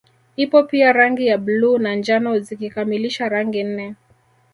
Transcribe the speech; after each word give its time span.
Ipo 0.35 0.63
pia 0.63 0.93
rangi 0.93 1.27
ya 1.27 1.37
bluu 1.37 1.77
na 1.77 1.95
njano 1.95 2.39
zikikamilisha 2.39 3.29
rangi 3.29 3.63
nne 3.63 3.95